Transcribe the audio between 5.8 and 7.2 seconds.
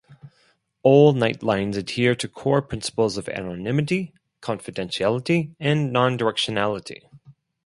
non-directionality.